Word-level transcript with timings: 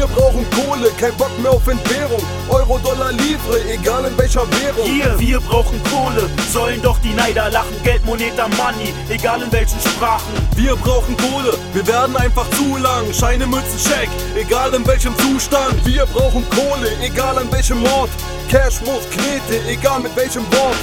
Wir 0.00 0.06
brauchen 0.06 0.46
Kohle, 0.52 0.90
kein 0.98 1.14
Bock 1.18 1.30
mehr 1.42 1.50
auf 1.50 1.68
Entbehrung. 1.68 2.22
Euro, 2.48 2.78
Dollar, 2.78 3.12
Livre, 3.12 3.60
egal 3.70 4.06
in 4.06 4.16
welcher 4.16 4.50
Währung. 4.50 4.90
Hier, 4.90 5.14
wir 5.18 5.38
brauchen 5.40 5.78
Kohle, 5.92 6.26
sollen 6.50 6.80
doch 6.80 6.98
die 7.00 7.12
Neider 7.12 7.50
lachen. 7.50 7.82
Geld, 7.84 8.02
Moneta, 8.06 8.48
Money, 8.56 8.94
egal 9.10 9.42
in 9.42 9.52
welchen 9.52 9.78
Sprachen. 9.78 10.32
Wir 10.56 10.74
brauchen 10.76 11.14
Kohle, 11.18 11.52
wir 11.74 11.86
werden 11.86 12.16
einfach 12.16 12.48
zu 12.52 12.78
lang. 12.78 13.12
Scheine, 13.12 13.46
Münzen, 13.46 13.76
Check, 13.76 14.08
egal 14.36 14.72
in 14.72 14.86
welchem 14.86 15.14
Zustand. 15.18 15.84
Wir 15.84 16.06
brauchen 16.06 16.48
Kohle, 16.48 16.90
egal 17.02 17.36
an 17.36 17.52
welchem 17.52 17.84
Ort. 17.84 18.08
Cash 18.48 18.80
muss 18.80 19.04
Knete, 19.10 19.68
egal 19.68 20.00
mit 20.00 20.16
welchem 20.16 20.50
Wort. 20.50 20.78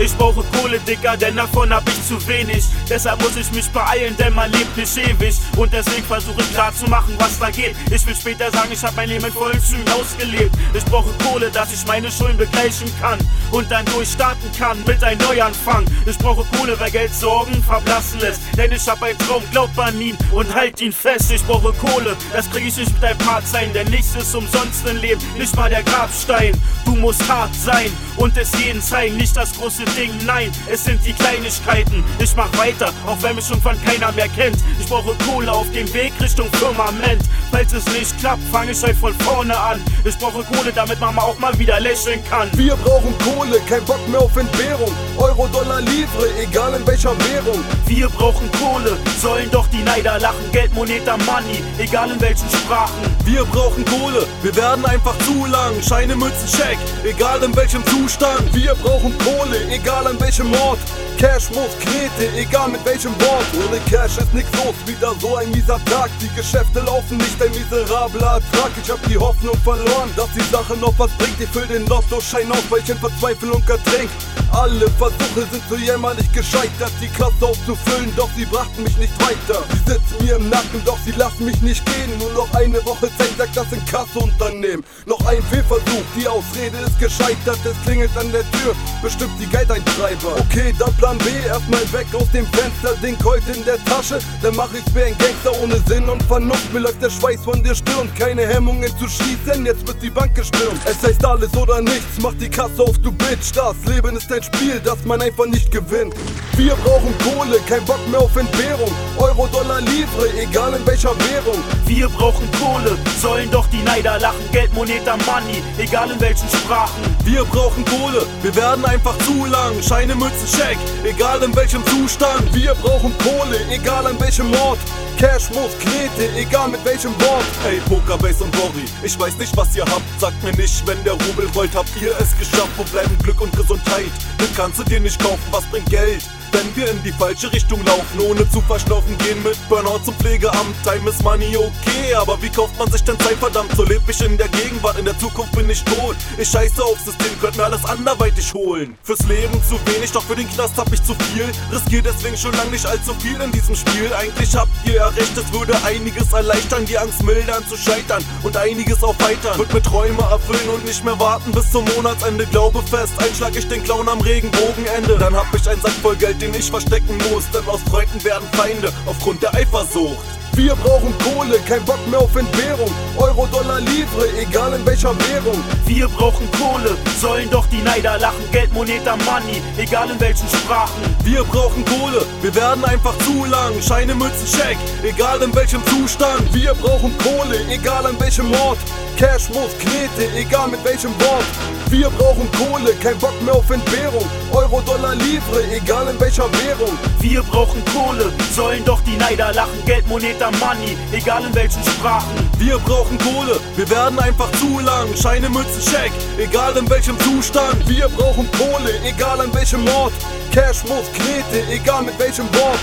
Ich 0.00 0.16
brauche 0.16 0.44
Kohle, 0.56 0.78
Dicker, 0.78 1.16
denn 1.16 1.34
davon 1.34 1.74
hab 1.74 1.88
ich 1.88 2.06
zu 2.06 2.24
wenig. 2.28 2.64
Deshalb 2.88 3.20
muss 3.20 3.36
ich 3.36 3.50
mich 3.50 3.68
beeilen, 3.70 4.16
denn 4.16 4.32
man 4.32 4.52
lebt 4.52 4.76
nicht 4.76 4.96
ewig. 4.96 5.34
Und 5.56 5.72
deswegen 5.72 6.04
versuche 6.04 6.40
ich 6.40 6.52
klar 6.52 6.72
zu 6.72 6.88
machen, 6.88 7.16
was 7.18 7.36
da 7.40 7.50
geht. 7.50 7.74
Ich 7.90 8.06
will 8.06 8.14
später 8.14 8.48
sagen, 8.58 8.72
ich 8.72 8.82
hab 8.82 8.96
mein 8.96 9.08
Leben 9.08 9.24
in 9.24 9.32
vollen 9.32 9.60
Zügen 9.60 9.88
ausgelebt. 9.92 10.54
Ich 10.74 10.84
brauche 10.84 11.10
Kohle, 11.24 11.50
dass 11.50 11.72
ich 11.72 11.86
meine 11.86 12.10
Schulden 12.10 12.38
begleichen 12.38 12.90
kann. 13.00 13.18
Und 13.52 13.70
dann 13.70 13.84
durchstarten 13.86 14.50
kann 14.58 14.82
mit 14.86 15.02
einem 15.02 15.20
Neuanfang. 15.20 15.84
Ich 16.06 16.18
brauche 16.18 16.44
Kohle, 16.56 16.78
weil 16.80 16.90
Geld 16.90 17.14
Sorgen 17.14 17.62
verblassen 17.62 18.20
lässt. 18.20 18.40
Denn 18.56 18.72
ich 18.72 18.86
hab 18.88 19.02
einen 19.02 19.18
Traum, 19.18 19.42
glaubt 19.52 19.78
an 19.78 20.00
ihn 20.00 20.16
und 20.32 20.52
halt 20.52 20.80
ihn 20.80 20.92
fest. 20.92 21.30
Ich 21.30 21.44
brauche 21.44 21.72
Kohle, 21.72 22.16
das 22.32 22.50
krieg 22.50 22.66
ich 22.66 22.76
nicht 22.76 22.92
mit 22.92 23.04
einem 23.04 23.18
Part 23.18 23.46
sein. 23.46 23.72
Denn 23.72 23.88
nichts 23.90 24.14
ist 24.16 24.34
umsonst 24.34 24.86
im 24.86 24.96
Leben, 24.96 25.22
nicht 25.36 25.54
mal 25.54 25.70
der 25.70 25.82
Grabstein. 25.84 26.52
Du 26.84 26.96
musst 26.96 27.26
hart 27.28 27.54
sein 27.54 27.92
und 28.16 28.36
es 28.36 28.50
jeden 28.58 28.82
zeigen, 28.82 29.16
nicht 29.16 29.36
das 29.36 29.52
große 29.52 29.84
Ding, 29.96 30.10
nein, 30.26 30.50
es 30.70 30.84
sind 30.84 31.04
die 31.04 31.12
Kleinigkeiten. 31.12 32.02
Ich 32.18 32.34
mach 32.34 32.50
weiter, 32.58 32.92
auch 33.06 33.22
wenn 33.22 33.36
mich 33.36 33.46
schon 33.46 33.60
von 33.60 33.76
keiner 33.84 34.10
mehr 34.12 34.28
kennt. 34.28 34.56
Ich 34.80 34.86
brauche 34.86 35.14
Kohle 35.26 35.52
auf 35.52 35.70
dem 35.72 35.92
Weg 35.94 36.12
Richtung 36.20 36.50
Firmament. 36.54 37.22
Falls 37.50 37.72
es 37.72 37.84
nicht 37.86 38.18
klappt, 38.18 38.42
fange 38.48 38.72
ich 38.72 38.82
halt 38.82 38.96
von 38.96 39.14
vorne 39.20 39.58
an. 39.58 39.80
Ich 40.04 40.16
brauche 40.18 40.42
Kohle, 40.44 40.72
damit 40.72 41.00
Mama 41.00 41.22
auch 41.22 41.38
mal 41.38 41.56
wieder 41.58 41.80
lächeln 41.80 42.22
kann. 42.28 42.48
Wir 42.54 42.76
brauchen 42.76 43.14
Kohle, 43.18 43.60
kein 43.68 43.84
Bock 43.84 44.06
mehr 44.08 44.20
auf 44.20 44.36
Entbehrung. 44.36 44.92
Euro, 45.16 45.46
Dollar, 45.48 45.80
Livre, 45.80 46.28
egal 46.40 46.74
in 46.74 46.86
welcher 46.86 47.16
Währung. 47.30 47.62
Wir 47.86 48.08
brauchen 48.08 48.50
Kohle, 48.52 48.96
sollen 49.20 49.50
doch 49.50 49.66
die 49.68 49.82
Neider 49.82 50.18
lachen. 50.18 50.50
Geld, 50.52 50.74
Moneta, 50.74 51.16
Money, 51.18 51.62
egal 51.78 52.10
in 52.10 52.20
welchen 52.20 52.48
Sprachen. 52.50 53.02
Wir 53.24 53.44
brauchen 53.44 53.84
Kohle, 53.84 54.26
wir 54.42 54.54
werden 54.56 54.84
einfach 54.84 55.16
zu 55.18 55.46
lang. 55.46 55.74
Scheine, 55.82 56.16
Münzen, 56.16 56.48
Check, 56.48 56.78
egal 57.04 57.42
in 57.42 57.54
welchem 57.54 57.84
Zustand. 57.86 58.54
Wir 58.54 58.74
brauchen 58.74 59.14
Kohle, 59.18 59.68
egal 59.70 60.06
an 60.06 60.18
welchem 60.20 60.52
Ort. 60.54 60.78
Cash 61.18 61.50
muss 61.50 61.76
Knete, 61.80 62.32
egal 62.36 62.68
mit 62.68 62.84
welchem 62.84 63.10
Wort. 63.20 63.46
Ohne 63.54 63.80
Cash 63.90 64.18
ist 64.18 64.32
nix 64.32 64.48
los, 64.52 64.76
wieder 64.86 65.12
so 65.20 65.34
ein 65.34 65.50
mieser 65.50 65.80
Tag. 65.86 66.10
Die 66.20 66.28
Geschäfte 66.36 66.78
laufen 66.78 67.16
nicht, 67.16 67.42
ein 67.42 67.50
miserabler 67.50 68.38
Ertrag. 68.38 68.70
Ich 68.80 68.88
hab 68.88 69.02
die 69.08 69.18
Hoffnung 69.18 69.56
verloren, 69.64 70.10
dass 70.14 70.28
die 70.32 70.48
Sache 70.52 70.76
noch 70.76 70.94
was 70.96 71.10
bringt. 71.18 71.40
Ich 71.40 71.48
füll 71.48 71.66
den 71.66 71.86
Lottoschein 71.86 72.48
auf, 72.52 72.62
weil 72.70 72.78
ich 72.82 72.90
in 72.90 72.98
Verzweiflung 72.98 73.60
ertrink. 73.66 74.08
Alle 74.52 74.88
Versuche 74.92 75.46
sind 75.50 75.62
so 75.68 75.76
jämmerlich 75.76 76.30
gescheitert, 76.32 76.92
die 77.02 77.08
Kasse 77.08 77.44
aufzufüllen, 77.44 78.12
doch 78.16 78.30
sie 78.36 78.46
brachten 78.46 78.82
mich 78.82 78.96
nicht 78.96 79.12
weiter. 79.20 79.62
Sie 79.70 79.92
sitzen 79.92 80.24
mir 80.24 80.36
im 80.36 80.48
Nacken, 80.48 80.82
doch 80.84 80.98
sie 81.04 81.10
lassen 81.12 81.44
mich 81.44 81.60
nicht 81.60 81.84
gehen. 81.84 82.16
Nur 82.18 82.32
noch 82.32 82.54
eine 82.54 82.82
Woche 82.86 83.10
Zeit, 83.18 83.36
sagt 83.36 83.56
das 83.56 83.70
Inkassounternehmen. 83.72 84.84
Noch 85.04 85.24
ein 85.26 85.42
Fehlversuch, 85.50 86.04
die 86.16 86.26
Ausrede 86.26 86.78
ist 86.78 86.98
gescheitert, 86.98 87.58
es 87.64 87.84
klingelt 87.84 88.16
an 88.16 88.32
der 88.32 88.48
Tür, 88.52 88.74
bestimmt 89.02 89.32
die 89.38 89.46
Geldeintreiber. 89.46 90.36
Okay, 90.38 90.74
dann 90.78 90.94
Plan 91.08 91.18
B, 91.18 91.46
erstmal 91.46 91.80
weg 91.92 92.06
aus 92.12 92.30
dem 92.32 92.44
Fenster, 92.48 92.94
Ding 93.02 93.16
heute 93.24 93.52
in 93.52 93.64
der 93.64 93.82
Tasche, 93.86 94.18
dann 94.42 94.54
mach 94.56 94.68
ich's 94.74 94.94
wie 94.94 95.04
ein 95.04 95.16
Gangster 95.16 95.52
ohne 95.62 95.80
Sinn 95.86 96.06
und 96.06 96.22
Vernunft. 96.24 96.70
Mir 96.70 96.80
läuft 96.80 97.00
der 97.00 97.08
Schweiß 97.08 97.44
von 97.44 97.62
der 97.62 97.74
Stirn, 97.74 98.12
keine 98.14 98.46
Hemmungen 98.46 98.90
zu 98.98 99.08
schließen, 99.08 99.64
jetzt 99.64 99.86
wird 99.86 100.02
die 100.02 100.10
Bank 100.10 100.34
gestürmt. 100.34 100.78
Es 100.84 101.02
heißt 101.02 101.24
alles 101.24 101.56
oder 101.56 101.80
nichts, 101.80 102.20
mach 102.20 102.34
die 102.34 102.50
Kasse 102.50 102.82
auf, 102.82 102.98
du 102.98 103.10
Bitch. 103.10 103.52
Das 103.54 103.76
Leben 103.86 104.16
ist 104.16 104.30
ein 104.30 104.42
Spiel, 104.42 104.80
das 104.84 105.02
man 105.06 105.22
einfach 105.22 105.46
nicht 105.46 105.70
gewinnt. 105.70 106.14
Wir 106.58 106.74
brauchen 106.74 107.14
Kohle, 107.18 107.58
kein 107.68 107.84
Bock 107.84 108.00
mehr 108.10 108.20
auf 108.20 108.36
Entbehrung. 108.36 108.90
Euro, 109.16 109.46
Dollar, 109.46 109.80
Livre, 109.80 110.28
egal 110.38 110.74
in 110.74 110.86
welcher 110.86 111.14
Währung. 111.30 111.62
Wir 111.86 112.08
brauchen 112.08 112.48
Kohle, 112.60 112.98
sollen 113.22 113.50
doch 113.50 113.66
die 113.68 113.82
Neider 113.82 114.18
lachen. 114.18 114.40
Geld, 114.52 114.74
Moneta, 114.74 115.16
Money, 115.18 115.62
egal 115.78 116.10
in 116.10 116.20
welchen 116.20 116.48
Sprachen. 116.48 117.00
Wir 117.24 117.44
brauchen 117.44 117.84
Kohle, 117.84 118.26
wir 118.42 118.54
werden 118.56 118.84
einfach 118.84 119.16
zu 119.18 119.46
lang. 119.46 119.80
Scheine, 119.82 120.14
Münzen, 120.16 120.48
Check, 120.50 120.76
egal 121.04 121.42
in 121.42 121.54
welchem 121.54 121.84
Zustand. 121.86 122.54
Wir 122.54 122.74
brauchen 122.74 123.12
Kohle, 123.18 123.58
egal 123.70 124.06
an 124.06 124.20
welchem 124.20 124.52
Ort. 124.54 124.78
Cash 125.18 125.50
muss 125.50 125.76
Knete, 125.78 126.32
egal 126.36 126.68
mit 126.68 126.84
welchem 126.84 127.12
Wort. 127.20 127.44
Ey, 127.66 127.80
Pokerbase 127.88 128.44
und 128.44 128.52
Bori, 128.52 128.84
ich 129.02 129.18
weiß 129.18 129.36
nicht, 129.38 129.56
was 129.56 129.74
ihr 129.74 129.84
habt. 129.84 130.02
Sagt 130.18 130.42
mir 130.44 130.52
nicht, 130.52 130.86
wenn 130.86 131.02
der 131.04 131.14
Rubel 131.14 131.48
rollt, 131.54 131.74
habt 131.74 131.90
ihr 132.00 132.12
es 132.20 132.36
geschafft. 132.38 132.70
Wo 132.76 132.84
bleiben 132.84 133.16
Glück 133.18 133.40
und 133.40 133.54
Gesundheit? 133.56 134.12
Das 134.38 134.54
kannst 134.56 134.78
du 134.78 134.84
dir 134.84 135.00
nicht 135.00 135.20
kaufen, 135.22 135.42
was 135.50 135.64
bringt 135.66 135.90
Geld? 135.90 136.22
Wenn 136.52 136.74
wir 136.76 136.90
in 136.90 137.02
die 137.02 137.12
falsche 137.12 137.52
Richtung 137.52 137.84
laufen, 137.84 138.20
ohne 138.20 138.48
zu 138.50 138.60
verschnaufen, 138.62 139.16
gehen 139.18 139.42
mit 139.42 139.56
Burnout 139.68 140.00
zum 140.04 140.14
Pflegeamt. 140.14 140.74
Time 140.82 141.08
is 141.08 141.22
money, 141.22 141.56
okay, 141.56 142.14
aber 142.14 142.40
wie 142.42 142.48
kauft 142.48 142.78
man 142.78 142.90
sich 142.90 143.02
denn 143.04 143.18
Zeit, 143.20 143.36
verdammt? 143.36 143.72
So 143.76 143.84
leb 143.84 144.02
ich 144.08 144.20
in 144.22 144.36
der 144.38 144.48
Gegenwart, 144.48 144.98
in 144.98 145.04
der 145.04 145.18
Zukunft 145.18 145.52
bin 145.52 145.68
ich 145.68 145.82
tot. 145.84 146.16
Ich 146.38 146.48
scheiße 146.48 146.82
aufs 146.82 147.04
System, 147.04 147.28
könnt 147.40 147.56
mir 147.56 147.64
alles 147.64 147.84
anderweitig 147.84 148.52
holen. 148.54 148.96
Fürs 149.02 149.20
Leben 149.28 149.62
zu 149.68 149.78
wenig, 149.86 150.12
doch 150.12 150.22
für 150.22 150.36
den 150.36 150.48
Knast 150.50 150.76
hab 150.76 150.92
ich 150.92 151.02
zu 151.02 151.14
viel. 151.14 151.44
Riskier 151.72 152.02
deswegen 152.02 152.36
schon 152.36 152.52
lang 152.54 152.70
nicht 152.70 152.86
allzu 152.86 153.14
viel 153.14 153.40
in 153.40 153.52
diesem 153.52 153.76
Spiel. 153.76 154.12
Eigentlich 154.14 154.54
habt 154.56 154.70
ihr 154.84 154.94
ja 154.94 155.08
recht, 155.08 155.36
es 155.36 155.52
würde 155.52 155.74
einiges 155.84 156.32
erleichtern, 156.32 156.84
die 156.86 156.98
Angst 156.98 157.22
mildern 157.22 157.66
zu 157.68 157.76
scheitern 157.76 158.24
und 158.42 158.56
einiges 158.56 159.02
aufheitern. 159.02 159.58
Wird 159.58 159.72
mir 159.72 159.82
Träume 159.82 160.22
erfüllen 160.22 160.68
und 160.74 160.84
nicht 160.84 161.04
mehr 161.04 161.18
warten 161.18 161.52
bis 161.52 161.70
zum 161.70 161.84
Monatsende. 161.96 162.46
Glaube 162.46 162.82
fest, 162.82 163.12
einschlag 163.18 163.54
ich 163.56 163.68
den 163.68 163.82
Clown 163.84 164.08
am 164.08 164.20
Regenbogenende. 164.20 165.18
Dann 165.18 165.36
hab 165.36 165.46
ich 165.54 165.68
einen 165.68 165.80
Sack 165.80 165.92
voll 166.02 166.16
Geld, 166.16 166.37
den 166.38 166.54
ich 166.54 166.70
verstecken 166.70 167.18
muss. 167.30 167.50
Denn 167.50 167.66
aus 167.68 167.80
Freunden 167.82 168.22
werden 168.24 168.48
Feinde 168.52 168.92
aufgrund 169.06 169.42
der 169.42 169.54
Eifersucht. 169.54 170.24
Wir 170.58 170.74
brauchen 170.74 171.14
Kohle, 171.18 171.56
kein 171.68 171.84
Bock 171.84 172.04
mehr 172.10 172.18
auf 172.18 172.34
Entbehrung. 172.34 172.90
Euro, 173.16 173.46
Dollar, 173.46 173.78
Livre, 173.78 174.26
egal 174.40 174.72
in 174.72 174.84
welcher 174.84 175.14
Währung. 175.30 175.62
Wir 175.86 176.08
brauchen 176.08 176.50
Kohle, 176.50 176.96
sollen 177.20 177.48
doch 177.48 177.64
die 177.68 177.80
Neider 177.80 178.18
lachen. 178.18 178.42
Geld, 178.50 178.72
Moneta, 178.72 179.14
Money, 179.18 179.62
egal 179.76 180.10
in 180.10 180.18
welchen 180.18 180.48
Sprachen. 180.48 181.00
Wir 181.22 181.44
brauchen 181.44 181.84
Kohle, 181.84 182.26
wir 182.42 182.52
werden 182.56 182.84
einfach 182.84 183.16
zu 183.18 183.44
lang. 183.44 183.80
Scheine, 183.80 184.16
Münzen, 184.16 184.46
Check, 184.46 184.76
egal 185.04 185.40
in 185.42 185.54
welchem 185.54 185.80
Zustand. 185.86 186.52
Wir 186.52 186.74
brauchen 186.74 187.16
Kohle, 187.18 187.60
egal 187.70 188.04
an 188.06 188.18
welchem 188.18 188.52
Ort. 188.54 188.78
Cash 189.16 189.50
muss 189.50 189.70
Knete, 189.78 190.32
egal 190.36 190.68
mit 190.68 190.84
welchem 190.84 191.10
Wort. 191.20 191.44
Wir 191.90 192.10
brauchen 192.10 192.48
Kohle, 192.52 192.92
kein 193.02 193.16
Bock 193.18 193.40
mehr 193.42 193.54
auf 193.54 193.70
Entbehrung. 193.70 194.24
Euro, 194.52 194.80
Dollar, 194.82 195.14
Livre, 195.14 195.64
egal 195.72 196.08
in 196.08 196.20
welcher 196.20 196.44
Währung. 196.64 196.98
Wir 197.20 197.42
brauchen 197.42 197.82
Kohle, 197.86 198.30
sollen 198.54 198.84
doch 198.84 199.00
die 199.00 199.16
Neider 199.16 199.52
lachen. 199.54 199.84
Geld, 199.86 200.06
Moneta, 200.48 200.66
Money, 200.66 200.96
egal 201.12 201.44
in 201.44 201.54
welchen 201.54 201.82
Sprachen. 201.84 202.50
Wir 202.58 202.78
brauchen 202.78 203.18
Kohle, 203.18 203.60
wir 203.76 203.88
werden 203.90 204.18
einfach 204.18 204.50
zu 204.52 204.78
lang. 204.80 205.08
Scheine, 205.16 205.48
Münzen, 205.48 205.82
Check, 205.82 206.12
egal 206.38 206.76
in 206.76 206.88
welchem 206.88 207.18
Zustand. 207.20 207.88
Wir 207.88 208.08
brauchen 208.08 208.48
Kohle, 208.52 208.92
egal 209.04 209.40
an 209.40 209.52
welchem 209.54 209.86
Ort. 209.88 210.12
Cash 210.52 210.84
muss 210.84 211.10
Knete, 211.12 211.66
egal 211.70 212.02
mit 212.02 212.18
welchem 212.18 212.46
Wort. 212.54 212.78